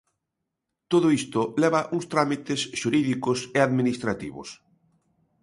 Todo 0.91 1.07
isto 1.19 1.41
leva 1.61 1.81
uns 1.95 2.05
trámites 2.13 2.61
xurídicos 2.79 3.39
e 3.57 3.59
administrativos. 3.67 4.49